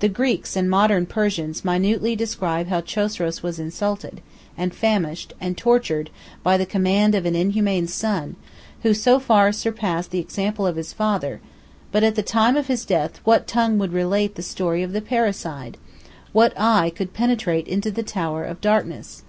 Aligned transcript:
The 0.00 0.10
Greeks 0.10 0.54
and 0.54 0.68
modern 0.68 1.06
Persians 1.06 1.64
minutely 1.64 2.14
describe 2.14 2.68
how 2.68 2.82
Chosroes 2.82 3.42
was 3.42 3.58
insulted, 3.58 4.20
and 4.54 4.74
famished, 4.74 5.32
and 5.40 5.56
tortured, 5.56 6.10
by 6.42 6.58
the 6.58 6.66
command 6.66 7.14
of 7.14 7.24
an 7.24 7.34
inhuman 7.34 7.86
son, 7.86 8.36
who 8.82 8.92
so 8.92 9.18
far 9.18 9.52
surpassed 9.52 10.10
the 10.10 10.18
example 10.18 10.66
of 10.66 10.76
his 10.76 10.92
father: 10.92 11.40
but 11.90 12.04
at 12.04 12.16
the 12.16 12.22
time 12.22 12.54
of 12.54 12.66
his 12.66 12.84
death, 12.84 13.18
what 13.24 13.46
tongue 13.46 13.78
would 13.78 13.94
relate 13.94 14.34
the 14.34 14.42
story 14.42 14.82
of 14.82 14.92
the 14.92 15.00
parricide? 15.00 15.78
what 16.34 16.52
eye 16.60 16.90
could 16.94 17.14
penetrate 17.14 17.66
into 17.66 17.90
the 17.90 18.02
tower 18.02 18.44
of 18.44 18.60
darkness? 18.60 19.22